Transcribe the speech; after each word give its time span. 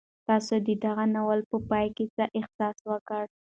تاسو 0.27 0.53
د 0.67 0.69
دغه 0.85 1.03
ناول 1.13 1.39
په 1.49 1.57
پای 1.69 1.87
کې 1.95 2.05
څه 2.15 2.23
احساس 2.39 2.77
وکړ؟ 2.89 3.23